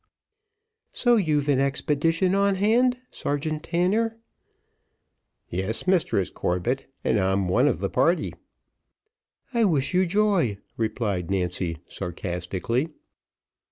"So, 0.91 1.15
you've 1.15 1.47
an 1.47 1.59
expedition 1.59 2.33
on 2.33 2.55
hand, 2.55 3.01
Sergeant 3.11 3.61
Tanner." 3.61 4.17
"Yes, 5.47 5.85
Mistress 5.85 6.31
Corbett, 6.31 6.91
and 7.03 7.19
I'm 7.19 7.47
one 7.47 7.67
of 7.67 7.77
the 7.77 7.89
party." 7.91 8.33
"I 9.53 9.63
wish 9.65 9.93
you 9.93 10.07
joy," 10.07 10.57
replied 10.75 11.29
Nancy, 11.29 11.77
sarcastically. 11.87 12.89